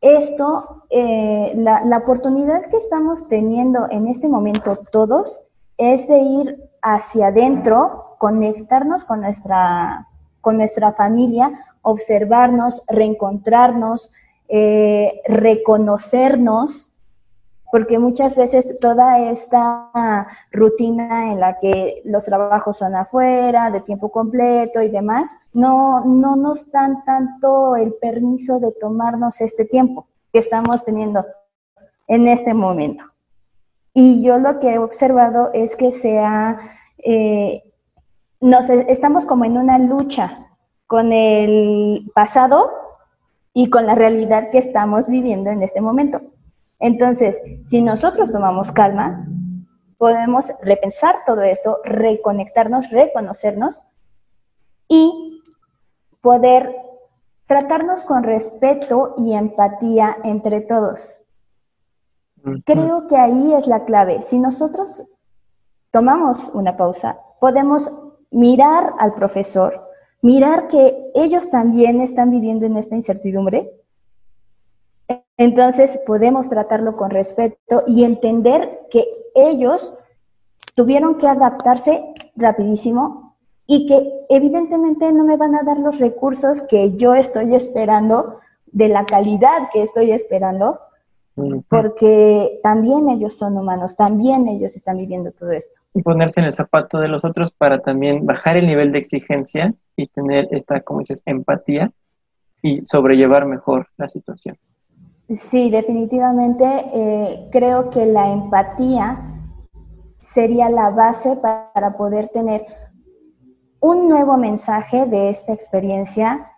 Esto, 0.00 0.84
eh, 0.90 1.52
la, 1.56 1.96
oportunidad 1.96 2.66
que 2.70 2.76
estamos 2.76 3.26
teniendo 3.28 3.88
en 3.90 4.06
este 4.06 4.28
momento 4.28 4.78
todos 4.92 5.40
es 5.78 6.06
de 6.06 6.18
ir 6.18 6.70
hacia 6.82 7.28
adentro, 7.28 8.16
conectarnos 8.18 9.04
con 9.04 9.22
nuestra, 9.22 10.06
con 10.42 10.58
nuestra 10.58 10.92
familia, 10.92 11.50
observarnos, 11.82 12.82
reencontrarnos, 12.86 14.12
eh, 14.48 15.22
reconocernos, 15.26 16.92
porque 17.76 17.98
muchas 17.98 18.36
veces 18.36 18.78
toda 18.80 19.18
esta 19.28 20.26
rutina 20.50 21.30
en 21.30 21.40
la 21.40 21.58
que 21.58 22.00
los 22.06 22.24
trabajos 22.24 22.78
son 22.78 22.94
afuera, 22.94 23.70
de 23.70 23.82
tiempo 23.82 24.10
completo 24.10 24.80
y 24.80 24.88
demás, 24.88 25.36
no, 25.52 26.02
no 26.06 26.36
nos 26.36 26.72
dan 26.72 27.04
tanto 27.04 27.76
el 27.76 27.92
permiso 28.00 28.60
de 28.60 28.72
tomarnos 28.72 29.42
este 29.42 29.66
tiempo 29.66 30.06
que 30.32 30.38
estamos 30.38 30.86
teniendo 30.86 31.26
en 32.08 32.28
este 32.28 32.54
momento. 32.54 33.04
Y 33.92 34.22
yo 34.22 34.38
lo 34.38 34.58
que 34.58 34.72
he 34.72 34.78
observado 34.78 35.50
es 35.52 35.76
que 35.76 35.92
sea, 35.92 36.58
eh, 36.96 37.62
nos, 38.40 38.70
estamos 38.70 39.26
como 39.26 39.44
en 39.44 39.58
una 39.58 39.78
lucha 39.78 40.46
con 40.86 41.12
el 41.12 42.10
pasado 42.14 42.70
y 43.52 43.68
con 43.68 43.84
la 43.84 43.94
realidad 43.94 44.48
que 44.50 44.56
estamos 44.56 45.10
viviendo 45.10 45.50
en 45.50 45.62
este 45.62 45.82
momento. 45.82 46.22
Entonces, 46.78 47.42
si 47.66 47.80
nosotros 47.82 48.30
tomamos 48.30 48.72
calma, 48.72 49.26
podemos 49.98 50.52
repensar 50.62 51.20
todo 51.24 51.42
esto, 51.42 51.78
reconectarnos, 51.84 52.90
reconocernos 52.90 53.84
y 54.88 55.40
poder 56.20 56.76
tratarnos 57.46 58.04
con 58.04 58.24
respeto 58.24 59.14
y 59.18 59.34
empatía 59.34 60.16
entre 60.24 60.60
todos. 60.60 61.18
Creo 62.64 63.06
que 63.08 63.16
ahí 63.16 63.54
es 63.54 63.66
la 63.66 63.84
clave. 63.84 64.22
Si 64.22 64.38
nosotros 64.38 65.02
tomamos 65.90 66.50
una 66.52 66.76
pausa, 66.76 67.18
podemos 67.40 67.90
mirar 68.30 68.94
al 68.98 69.14
profesor, 69.14 69.88
mirar 70.22 70.68
que 70.68 71.10
ellos 71.14 71.50
también 71.50 72.00
están 72.00 72.30
viviendo 72.30 72.66
en 72.66 72.76
esta 72.76 72.94
incertidumbre. 72.94 73.70
Entonces 75.38 75.98
podemos 76.06 76.48
tratarlo 76.48 76.96
con 76.96 77.10
respeto 77.10 77.84
y 77.86 78.04
entender 78.04 78.80
que 78.90 79.04
ellos 79.34 79.94
tuvieron 80.74 81.16
que 81.18 81.28
adaptarse 81.28 82.02
rapidísimo 82.36 83.36
y 83.66 83.86
que 83.86 84.26
evidentemente 84.28 85.12
no 85.12 85.24
me 85.24 85.36
van 85.36 85.54
a 85.54 85.62
dar 85.62 85.78
los 85.78 85.98
recursos 85.98 86.62
que 86.62 86.96
yo 86.96 87.14
estoy 87.14 87.54
esperando, 87.54 88.40
de 88.66 88.88
la 88.88 89.06
calidad 89.06 89.70
que 89.72 89.82
estoy 89.82 90.12
esperando, 90.12 90.78
porque 91.68 92.60
también 92.62 93.08
ellos 93.08 93.36
son 93.36 93.56
humanos, 93.56 93.96
también 93.96 94.48
ellos 94.48 94.76
están 94.76 94.98
viviendo 94.98 95.32
todo 95.32 95.50
esto. 95.50 95.80
Y 95.94 96.02
ponerse 96.02 96.40
en 96.40 96.46
el 96.46 96.52
zapato 96.52 96.98
de 96.98 97.08
los 97.08 97.24
otros 97.24 97.50
para 97.50 97.78
también 97.78 98.26
bajar 98.26 98.56
el 98.56 98.66
nivel 98.66 98.92
de 98.92 98.98
exigencia 98.98 99.74
y 99.96 100.06
tener 100.08 100.48
esta, 100.50 100.80
como 100.80 101.00
dices, 101.00 101.22
empatía 101.26 101.90
y 102.62 102.84
sobrellevar 102.84 103.46
mejor 103.46 103.88
la 103.96 104.08
situación. 104.08 104.58
Sí, 105.28 105.70
definitivamente 105.70 106.64
eh, 106.64 107.48
creo 107.50 107.90
que 107.90 108.06
la 108.06 108.30
empatía 108.30 109.36
sería 110.20 110.68
la 110.70 110.90
base 110.90 111.36
para 111.36 111.96
poder 111.96 112.28
tener 112.28 112.64
un 113.80 114.08
nuevo 114.08 114.36
mensaje 114.36 115.06
de 115.06 115.30
esta 115.30 115.52
experiencia, 115.52 116.52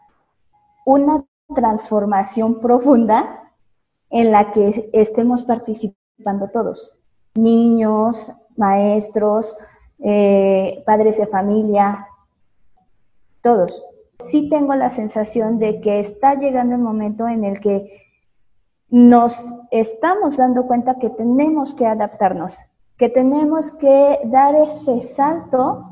una 0.84 1.24
transformación 1.54 2.60
profunda 2.60 3.52
en 4.10 4.32
la 4.32 4.52
que 4.52 4.90
estemos 4.92 5.44
participando 5.44 6.50
todos, 6.50 6.98
niños, 7.34 8.32
maestros, 8.56 9.56
eh, 9.98 10.82
padres 10.84 11.16
de 11.16 11.26
familia, 11.26 12.06
todos. 13.40 13.88
Sí 14.18 14.48
tengo 14.50 14.74
la 14.74 14.90
sensación 14.90 15.58
de 15.58 15.80
que 15.80 16.00
está 16.00 16.34
llegando 16.34 16.74
el 16.74 16.82
momento 16.82 17.28
en 17.28 17.44
el 17.44 17.60
que 17.60 18.07
nos 18.90 19.36
estamos 19.70 20.36
dando 20.36 20.66
cuenta 20.66 20.98
que 20.98 21.10
tenemos 21.10 21.74
que 21.74 21.86
adaptarnos, 21.86 22.58
que 22.96 23.08
tenemos 23.08 23.70
que 23.72 24.20
dar 24.24 24.54
ese 24.54 25.00
salto 25.00 25.84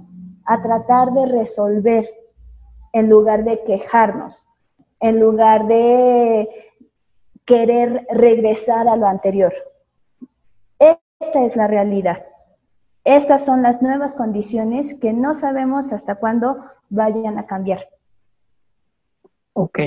a 0.44 0.62
tratar 0.62 1.12
de 1.12 1.26
resolver 1.26 2.08
en 2.92 3.08
lugar 3.08 3.44
de 3.44 3.62
quejarnos, 3.64 4.48
en 5.00 5.20
lugar 5.20 5.66
de 5.66 6.48
querer 7.44 8.06
regresar 8.10 8.88
a 8.88 8.96
lo 8.96 9.06
anterior. 9.06 9.52
Esta 10.78 11.44
es 11.44 11.56
la 11.56 11.66
realidad. 11.66 12.18
Estas 13.04 13.44
son 13.44 13.62
las 13.62 13.82
nuevas 13.82 14.14
condiciones 14.14 14.94
que 14.94 15.12
no 15.12 15.34
sabemos 15.34 15.92
hasta 15.92 16.16
cuándo 16.16 16.58
vayan 16.88 17.38
a 17.38 17.46
cambiar. 17.46 17.88
Ok. 19.52 19.78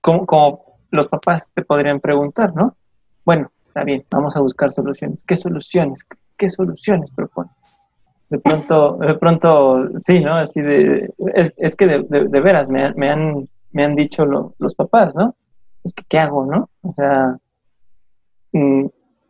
Como, 0.00 0.71
los 0.92 1.08
papás 1.08 1.50
te 1.54 1.64
podrían 1.64 2.00
preguntar, 2.00 2.54
¿no? 2.54 2.76
Bueno, 3.24 3.50
está 3.66 3.84
bien, 3.84 4.04
vamos 4.10 4.36
a 4.36 4.40
buscar 4.40 4.70
soluciones. 4.72 5.24
¿Qué 5.24 5.36
soluciones? 5.36 6.06
¿Qué 6.36 6.48
soluciones 6.48 7.10
propones? 7.10 7.52
De 8.30 8.38
pronto, 8.38 8.96
de 8.98 9.14
pronto, 9.14 9.88
sí, 9.98 10.20
¿no? 10.20 10.36
Así 10.36 10.60
de, 10.60 11.12
es, 11.34 11.76
que 11.76 11.86
de, 11.86 12.40
veras 12.40 12.68
me, 12.68 12.92
me, 12.94 13.10
han, 13.10 13.48
me 13.72 13.84
han 13.84 13.94
dicho 13.94 14.24
los 14.24 14.74
papás, 14.74 15.14
¿no? 15.14 15.34
es 15.84 15.92
que, 15.92 16.04
¿qué 16.08 16.18
hago, 16.18 16.46
no? 16.46 16.70
O 16.82 16.92
sea, 16.94 17.36
mm, 18.52 18.86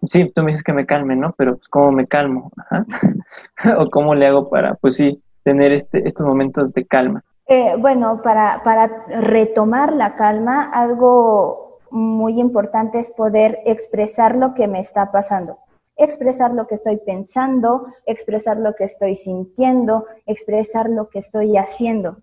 sí, 0.07 0.31
tú 0.35 0.43
me 0.43 0.49
dices 0.49 0.63
que 0.63 0.73
me 0.73 0.87
calme, 0.87 1.17
¿no? 1.17 1.35
Pero, 1.37 1.57
pues, 1.57 1.69
¿cómo 1.69 1.93
me 1.93 2.07
calmo? 2.07 2.53
o 3.79 3.91
¿cómo 3.91 4.15
le 4.15 4.27
hago 4.27 4.51
para, 4.51 4.75
pues 4.75 4.97
sí, 4.97 5.23
tener 5.43 5.73
este, 5.73 6.07
estos 6.07 6.27
momentos 6.27 6.73
de 6.73 6.87
calma? 6.87 7.25
Eh, 7.55 7.77
bueno, 7.77 8.23
para, 8.23 8.63
para 8.65 9.05
retomar 9.09 9.93
la 9.93 10.15
calma, 10.15 10.71
algo 10.73 11.81
muy 11.91 12.41
importante 12.41 12.99
es 12.99 13.11
poder 13.11 13.59
expresar 13.67 14.37
lo 14.37 14.55
que 14.55 14.67
me 14.67 14.81
está 14.81 15.13
pasando 15.13 15.59
expresar 15.95 16.55
lo 16.55 16.67
que 16.67 16.75
estoy 16.75 16.97
pensando, 16.97 17.85
expresar 18.07 18.57
lo 18.57 18.75
que 18.75 18.85
estoy 18.85 19.15
sintiendo, 19.15 20.07
expresar 20.25 20.89
lo 20.89 21.11
que 21.11 21.19
estoy 21.19 21.59
haciendo 21.59 22.17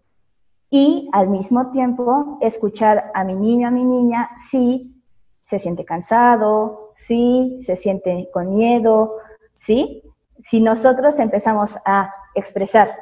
y 0.71 1.07
al 1.13 1.29
mismo 1.29 1.69
tiempo 1.69 2.39
escuchar 2.41 3.11
a 3.13 3.23
mi 3.23 3.35
niño, 3.35 3.67
a 3.67 3.71
mi 3.71 3.85
niña, 3.85 4.31
si 4.49 4.99
se 5.43 5.59
siente 5.59 5.85
cansado, 5.85 6.91
si 6.95 7.57
se 7.61 7.75
siente 7.75 8.29
con 8.33 8.55
miedo, 8.55 9.17
¿sí? 9.57 10.01
Si 10.43 10.59
nosotros 10.59 11.19
empezamos 11.19 11.77
a 11.85 12.11
expresar 12.33 12.97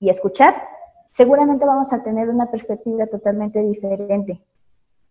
y 0.00 0.10
escuchar, 0.10 0.77
seguramente 1.18 1.66
vamos 1.66 1.92
a 1.92 2.00
tener 2.04 2.30
una 2.30 2.48
perspectiva 2.48 3.08
totalmente 3.08 3.60
diferente 3.60 4.40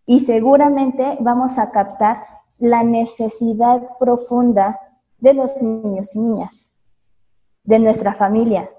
y 0.05 0.21
seguramente 0.21 1.17
vamos 1.19 1.59
a 1.59 1.69
captar 1.69 2.23
la 2.59 2.81
necesidad 2.81 3.81
profunda 3.99 4.79
de 5.17 5.33
los 5.33 5.61
niños 5.61 6.15
y 6.15 6.19
niñas, 6.19 6.71
de 7.65 7.79
nuestra 7.79 8.13
familia, 8.13 8.69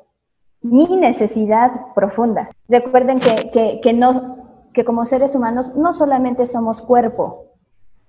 mi 0.63 0.87
necesidad 0.97 1.93
profunda. 1.95 2.49
Recuerden 2.67 3.21
que, 3.21 3.81
que, 3.83 3.93
no, 3.93 4.71
que 4.73 4.87
como 4.87 5.05
seres 5.05 5.35
humanos 5.35 5.71
no 5.75 5.93
solamente 5.93 6.47
somos 6.47 6.81
cuerpo, 6.81 7.45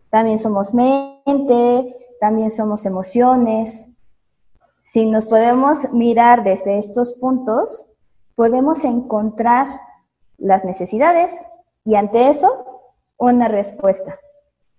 también 0.09 0.39
somos 0.39 0.73
mente, 0.73 1.93
también 2.21 2.49
somos 2.49 2.85
emociones. 2.85 3.85
Si 4.79 5.05
nos 5.05 5.25
podemos 5.25 5.91
mirar 5.91 6.45
desde 6.45 6.77
estos 6.77 7.11
puntos, 7.15 7.88
podemos 8.39 8.85
encontrar 8.85 9.67
las 10.37 10.63
necesidades 10.63 11.43
y 11.83 11.95
ante 11.95 12.29
eso 12.29 12.87
una 13.17 13.49
respuesta. 13.49 14.17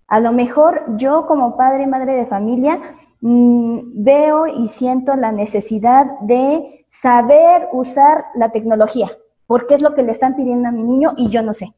A 0.07 0.19
lo 0.19 0.33
mejor 0.33 0.97
yo 0.97 1.27
como 1.27 1.59
padre 1.59 1.83
y 1.83 1.87
madre 1.87 2.15
de 2.15 2.25
familia 2.25 2.81
mm, 3.21 4.03
veo 4.03 4.47
y 4.47 4.67
siento 4.69 5.15
la 5.15 5.31
necesidad 5.31 6.07
de 6.21 6.87
saber 6.89 7.69
usar 7.73 8.25
la 8.35 8.51
tecnología, 8.51 9.11
porque 9.47 9.75
es 9.75 9.83
lo 9.83 9.95
que 9.95 10.05
le 10.05 10.13
están 10.13 10.37
pidiendo 10.37 10.67
a 10.67 10.73
mi 10.73 10.83
niño 10.83 11.11
y 11.19 11.29
yo 11.29 11.43
no 11.43 11.53
sé. 11.53 11.75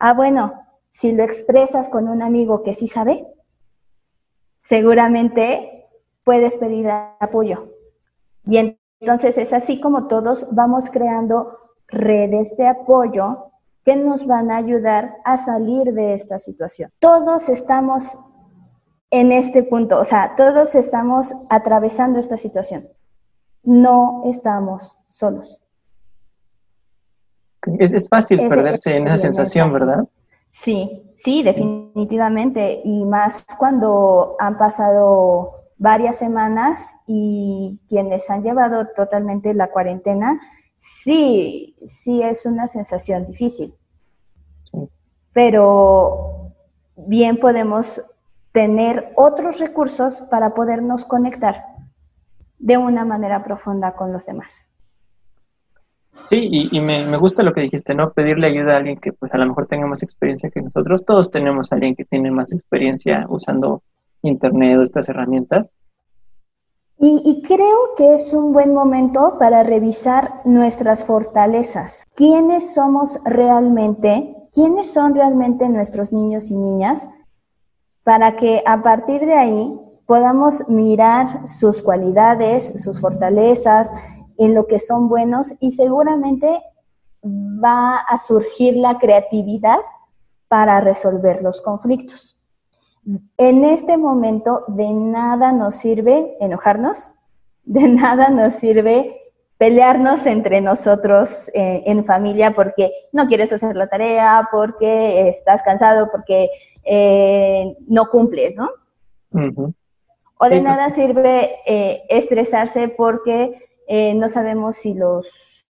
Ah, 0.00 0.14
bueno, 0.14 0.52
si 0.90 1.12
lo 1.12 1.22
expresas 1.22 1.88
con 1.88 2.08
un 2.08 2.22
amigo 2.22 2.64
que 2.64 2.74
sí 2.74 2.88
sabe, 2.88 3.24
seguramente 4.62 5.86
puedes 6.24 6.56
pedir 6.56 6.90
apoyo. 6.90 7.68
Y 8.44 8.77
entonces 9.00 9.38
es 9.38 9.52
así 9.52 9.80
como 9.80 10.06
todos 10.06 10.46
vamos 10.50 10.90
creando 10.90 11.58
redes 11.86 12.56
de 12.56 12.66
apoyo 12.66 13.50
que 13.84 13.96
nos 13.96 14.26
van 14.26 14.50
a 14.50 14.56
ayudar 14.56 15.16
a 15.24 15.38
salir 15.38 15.94
de 15.94 16.14
esta 16.14 16.38
situación. 16.38 16.90
Todos 16.98 17.48
estamos 17.48 18.18
en 19.10 19.32
este 19.32 19.62
punto, 19.62 19.98
o 19.98 20.04
sea, 20.04 20.34
todos 20.36 20.74
estamos 20.74 21.34
atravesando 21.48 22.18
esta 22.18 22.36
situación. 22.36 22.88
No 23.62 24.22
estamos 24.26 24.98
solos. 25.06 25.62
Es, 27.78 28.08
fácil 28.08 28.46
perderse 28.48 28.96
en 28.96 29.06
esa 29.06 29.18
sensación, 29.18 29.72
¿verdad? 29.72 30.04
Sí, 30.50 31.14
sí, 31.18 31.42
definitivamente. 31.42 32.80
Y 32.84 33.04
más 33.04 33.46
cuando 33.58 34.36
han 34.38 34.58
pasado 34.58 35.57
varias 35.78 36.18
semanas 36.18 36.94
y 37.06 37.80
quienes 37.88 38.28
han 38.30 38.42
llevado 38.42 38.88
totalmente 38.94 39.54
la 39.54 39.70
cuarentena 39.70 40.40
sí, 40.76 41.76
sí 41.86 42.22
es 42.22 42.46
una 42.46 42.66
sensación 42.66 43.26
difícil. 43.26 43.74
Pero 45.32 46.52
bien 46.96 47.38
podemos 47.38 48.02
tener 48.52 49.12
otros 49.14 49.58
recursos 49.58 50.20
para 50.22 50.54
podernos 50.54 51.04
conectar 51.04 51.64
de 52.58 52.76
una 52.76 53.04
manera 53.04 53.44
profunda 53.44 53.92
con 53.92 54.12
los 54.12 54.26
demás. 54.26 54.64
Sí, 56.28 56.48
y, 56.50 56.80
me, 56.80 57.16
gusta 57.16 57.42
lo 57.42 57.54
que 57.54 57.62
dijiste, 57.62 57.94
¿no? 57.94 58.12
Pedirle 58.12 58.48
ayuda 58.48 58.74
a 58.74 58.76
alguien 58.78 58.98
que 58.98 59.12
pues 59.12 59.32
a 59.32 59.38
lo 59.38 59.46
mejor 59.46 59.66
tenga 59.66 59.86
más 59.86 60.02
experiencia 60.02 60.50
que 60.50 60.60
nosotros. 60.60 61.04
Todos 61.04 61.30
tenemos 61.30 61.70
a 61.70 61.76
alguien 61.76 61.94
que 61.94 62.04
tiene 62.04 62.30
más 62.30 62.52
experiencia 62.52 63.24
usando 63.28 63.82
Internet 64.22 64.78
o 64.78 64.82
estas 64.82 65.08
herramientas. 65.08 65.70
Y, 67.00 67.22
y, 67.24 67.42
creo 67.42 67.94
que 67.96 68.14
es 68.14 68.32
un 68.32 68.52
buen 68.52 68.74
momento 68.74 69.36
para 69.38 69.62
revisar 69.62 70.40
nuestras 70.44 71.04
fortalezas. 71.04 72.04
¿Quiénes 72.16 72.74
somos 72.74 73.20
realmente? 73.24 74.34
¿Quiénes 74.52 74.92
son 74.92 75.14
realmente 75.14 75.68
nuestros 75.68 76.10
niños 76.10 76.50
y 76.50 76.56
niñas? 76.56 77.08
Para 78.02 78.34
que 78.34 78.62
a 78.66 78.82
partir 78.82 79.24
de 79.24 79.34
ahí 79.34 79.80
podamos 80.06 80.68
mirar 80.68 81.46
sus 81.46 81.82
cualidades, 81.82 82.72
sus 82.82 83.00
fortalezas, 83.00 83.92
en 84.38 84.54
lo 84.54 84.66
que 84.66 84.78
son 84.78 85.08
buenos 85.08 85.54
y 85.60 85.72
seguramente 85.72 86.62
va 87.22 87.96
a 87.96 88.16
surgir 88.16 88.76
la 88.76 88.98
creatividad 88.98 89.78
para 90.48 90.80
resolver 90.80 91.42
los 91.42 91.60
conflictos. 91.60 92.37
En 93.38 93.64
este 93.64 93.96
momento 93.96 94.64
de 94.68 94.92
nada 94.92 95.52
nos 95.52 95.76
sirve 95.76 96.36
enojarnos, 96.40 97.10
de 97.64 97.88
nada 97.88 98.28
nos 98.28 98.54
sirve 98.54 99.22
pelearnos 99.56 100.26
entre 100.26 100.60
nosotros 100.60 101.50
eh, 101.52 101.82
en 101.86 102.04
familia 102.04 102.54
porque 102.54 102.92
no 103.12 103.26
quieres 103.26 103.52
hacer 103.52 103.74
la 103.76 103.88
tarea, 103.88 104.48
porque 104.52 105.28
estás 105.28 105.62
cansado, 105.62 106.10
porque 106.12 106.50
eh, 106.84 107.76
no 107.88 108.08
cumples, 108.08 108.56
¿no? 108.56 108.70
O 110.40 110.48
de 110.48 110.60
nada 110.60 110.90
sirve 110.90 111.56
eh, 111.66 112.02
estresarse 112.08 112.88
porque 112.88 113.64
no 114.14 114.28
sabemos 114.28 114.76
si 114.76 114.92
los 114.94 115.66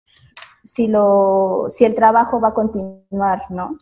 si 0.63 0.88
lo 0.88 1.68
si 1.70 1.86
el 1.86 1.96
trabajo 1.96 2.39
va 2.39 2.50
a 2.50 2.54
continuar, 2.54 3.44
¿no? 3.50 3.77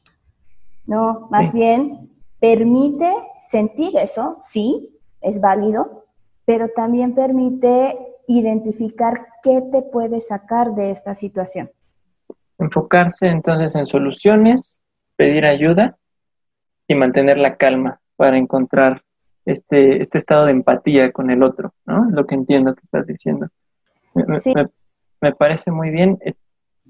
No, 0.85 1.27
más 1.29 1.53
bien 1.53 2.12
permite 2.43 3.09
sentir 3.39 3.95
eso, 3.95 4.35
sí, 4.41 4.99
es 5.21 5.39
válido, 5.39 6.07
pero 6.43 6.67
también 6.75 7.15
permite 7.15 7.97
identificar 8.27 9.27
qué 9.41 9.61
te 9.71 9.81
puede 9.81 10.19
sacar 10.19 10.75
de 10.75 10.91
esta 10.91 11.15
situación. 11.15 11.71
Enfocarse 12.59 13.27
entonces 13.27 13.75
en 13.75 13.85
soluciones, 13.85 14.83
pedir 15.15 15.45
ayuda 15.45 15.97
y 16.85 16.95
mantener 16.95 17.37
la 17.37 17.55
calma 17.55 18.01
para 18.17 18.37
encontrar 18.37 19.03
este, 19.45 20.01
este 20.01 20.17
estado 20.17 20.43
de 20.43 20.51
empatía 20.51 21.13
con 21.13 21.31
el 21.31 21.43
otro, 21.43 21.73
¿no? 21.85 22.09
Lo 22.11 22.25
que 22.25 22.35
entiendo 22.35 22.75
que 22.75 22.81
estás 22.83 23.07
diciendo. 23.07 23.47
Me, 25.21 25.31
parece 25.31 25.71
muy 25.71 25.91
bien. 25.91 26.19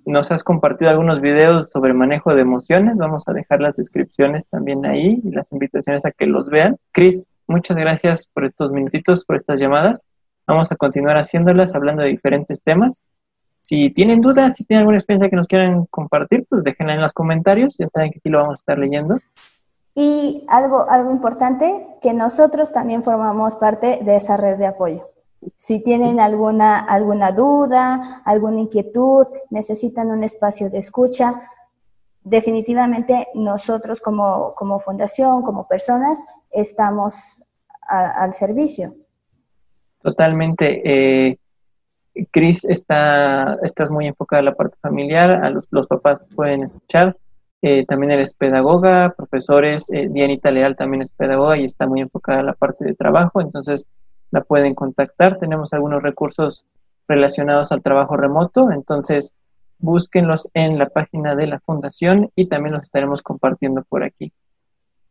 Nos 0.05 0.31
has 0.31 0.43
compartido 0.43 0.91
algunos 0.91 1.22
videos 1.22 1.69
sobre 1.69 1.93
manejo 1.93 2.36
de 2.36 2.41
emociones. 2.41 2.98
Vamos 2.98 3.24
a 3.27 3.33
dejar 3.33 3.62
las 3.62 3.75
descripciones 3.77 4.45
también 4.48 4.86
ahí 4.86 5.22
y 5.24 5.31
las 5.31 5.51
invitaciones 5.51 6.05
a 6.05 6.12
que 6.12 6.25
los 6.25 6.50
vean. 6.50 6.77
Cris, 6.91 7.27
muchas 7.48 7.77
gracias 7.77 8.27
por 8.27 8.43
estos 8.43 8.72
minutitos, 8.72 9.24
por 9.25 9.38
estas 9.38 9.60
llamadas. 9.60 10.07
Vamos 10.45 10.72
a 10.72 10.75
continuar 10.75 11.17
haciéndolas, 11.17 11.74
hablando 11.74 12.01
de 12.01 12.10
diferentes 12.10 12.62
temas. 12.62 13.05
Si 13.62 13.91
tienen 13.91 14.19
dudas, 14.19 14.57
si 14.57 14.65
tienen 14.65 14.81
alguna 14.81 14.98
experiencia 14.98 15.29
que 15.29 15.38
nos 15.38 15.48
quieran 15.48 15.86
compartir, 15.86 16.45
pues 16.50 16.63
déjenla 16.63 16.95
en 16.95 17.01
los 17.01 17.13
comentarios. 17.13 17.77
Ya 17.77 17.88
saben 17.88 18.12
que 18.12 18.19
aquí 18.19 18.29
lo 18.29 18.39
vamos 18.39 18.53
a 18.53 18.55
estar 18.55 18.77
leyendo. 18.77 19.19
Y 19.95 20.43
algo, 20.50 20.89
algo 20.89 21.12
importante, 21.12 21.88
que 22.01 22.13
nosotros 22.13 22.74
también 22.74 23.03
formamos 23.03 23.55
parte 23.55 24.00
de 24.03 24.17
esa 24.17 24.36
red 24.36 24.57
de 24.57 24.67
apoyo. 24.67 25.12
Si 25.55 25.83
tienen 25.83 26.19
alguna, 26.19 26.79
alguna 26.79 27.31
duda, 27.31 28.21
alguna 28.25 28.62
inquietud, 28.62 29.27
necesitan 29.49 30.12
un 30.12 30.23
espacio 30.23 30.69
de 30.69 30.79
escucha, 30.79 31.41
definitivamente 32.23 33.27
nosotros 33.34 33.99
como, 33.99 34.79
fundación, 34.84 35.41
como 35.43 35.67
personas, 35.67 36.23
estamos 36.51 37.43
al 37.88 38.34
servicio. 38.34 38.95
Totalmente. 40.01 40.82
Eh, 40.84 41.38
Cris, 42.32 42.63
está, 42.65 43.58
estás 43.63 43.89
muy 43.89 44.08
enfocada 44.08 44.39
en 44.39 44.45
la 44.45 44.56
parte 44.56 44.77
familiar, 44.82 45.43
a 45.43 45.49
los, 45.49 45.65
los 45.71 45.88
papás 45.88 46.27
pueden 46.36 46.63
escuchar. 46.63 47.17
Eh, 47.65 47.86
también 47.86 48.12
eres 48.12 48.34
pedagoga, 48.34 49.13
profesores, 49.15 49.89
eh, 49.89 50.10
Dianita 50.10 50.51
Leal 50.51 50.75
también 50.75 51.01
es 51.01 51.12
pedagoga 51.12 51.58
y 51.58 51.63
está 51.63 51.88
muy 51.88 52.01
enfocada 52.01 52.41
en 52.41 52.47
la 52.47 52.53
parte 52.56 52.84
de 52.84 52.93
trabajo, 52.93 53.39
entonces 53.39 53.88
la 54.34 54.41
pueden 54.41 54.74
contactar. 54.74 55.38
Tenemos 55.38 55.74
algunos 55.74 56.02
recursos 56.02 56.65
relacionados 57.08 57.72
al 57.72 57.84
trabajo 57.84 58.17
remoto, 58.17 58.72
entonces 58.72 59.36
búsquenlos 59.78 60.50
en 60.56 60.80
la 60.80 60.88
página 60.88 61.36
de 61.36 61.46
la 61.46 61.60
fundación 61.60 62.32
y 62.36 62.46
también 62.46 62.74
los 62.74 62.84
estaremos 62.84 63.22
compartiendo 63.22 63.84
por 63.84 64.04
aquí. 64.04 64.34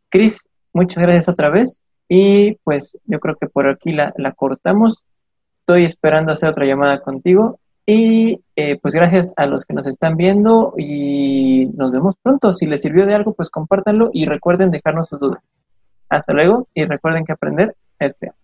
Cris, 0.09 0.37
muchas 0.73 1.01
gracias 1.01 1.29
otra 1.29 1.49
vez 1.49 1.83
y 2.09 2.55
pues 2.65 2.97
yo 3.05 3.19
creo 3.21 3.35
que 3.35 3.47
por 3.47 3.69
aquí 3.69 3.93
la, 3.93 4.13
cortamos. 4.35 5.03
Estoy 5.61 5.85
esperando 5.85 6.33
hacer 6.33 6.49
otra 6.49 6.65
llamada 6.65 6.99
contigo 6.99 7.59
y 7.85 8.41
eh, 8.57 8.77
pues 8.81 8.93
gracias 8.93 9.31
a 9.37 9.45
los 9.45 9.63
que 9.63 9.73
nos 9.73 9.87
están 9.87 10.17
viendo 10.17 10.73
y 10.77 11.69
nos 11.77 11.93
vemos 11.93 12.15
pronto. 12.21 12.51
Si 12.51 12.65
les 12.65 12.81
sirvió 12.81 13.05
de 13.05 13.13
algo, 13.13 13.33
pues 13.33 13.49
compártanlo 13.49 14.09
y 14.11 14.25
recuerden 14.25 14.69
dejarnos 14.69 15.07
sus 15.07 15.21
dudas. 15.21 15.53
Hasta 16.09 16.33
luego 16.33 16.67
y 16.73 16.83
recuerden 16.83 17.23
que 17.23 17.31
aprender 17.31 17.73
es 17.99 18.13
crear. 18.19 18.35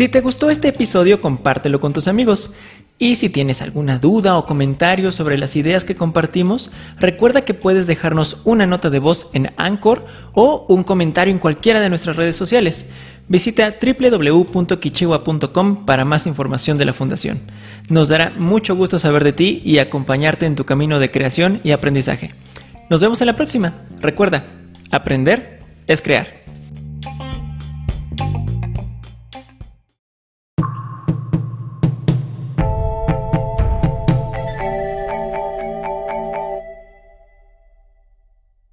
Si 0.00 0.08
te 0.08 0.22
gustó 0.22 0.48
este 0.48 0.68
episodio, 0.68 1.20
compártelo 1.20 1.78
con 1.78 1.92
tus 1.92 2.08
amigos. 2.08 2.54
Y 2.98 3.16
si 3.16 3.28
tienes 3.28 3.60
alguna 3.60 3.98
duda 3.98 4.38
o 4.38 4.46
comentario 4.46 5.12
sobre 5.12 5.36
las 5.36 5.56
ideas 5.56 5.84
que 5.84 5.94
compartimos, 5.94 6.72
recuerda 6.98 7.44
que 7.44 7.52
puedes 7.52 7.86
dejarnos 7.86 8.40
una 8.44 8.66
nota 8.66 8.88
de 8.88 8.98
voz 8.98 9.28
en 9.34 9.52
Anchor 9.58 10.06
o 10.32 10.64
un 10.70 10.84
comentario 10.84 11.34
en 11.34 11.38
cualquiera 11.38 11.80
de 11.80 11.90
nuestras 11.90 12.16
redes 12.16 12.34
sociales. 12.34 12.88
Visita 13.28 13.74
www.kichiwa.com 13.78 15.84
para 15.84 16.06
más 16.06 16.26
información 16.26 16.78
de 16.78 16.86
la 16.86 16.94
Fundación. 16.94 17.38
Nos 17.90 18.08
dará 18.08 18.30
mucho 18.30 18.74
gusto 18.74 18.98
saber 18.98 19.22
de 19.22 19.34
ti 19.34 19.60
y 19.66 19.80
acompañarte 19.80 20.46
en 20.46 20.56
tu 20.56 20.64
camino 20.64 20.98
de 20.98 21.10
creación 21.10 21.60
y 21.62 21.72
aprendizaje. 21.72 22.32
Nos 22.88 23.02
vemos 23.02 23.20
en 23.20 23.26
la 23.26 23.36
próxima. 23.36 23.74
Recuerda, 24.00 24.44
aprender 24.90 25.58
es 25.86 26.00
crear. 26.00 26.39